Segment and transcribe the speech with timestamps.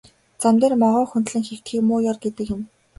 [0.41, 2.61] Зам дээр могой хөндлөн хэвтэхийг муу ёр гэдэг юм.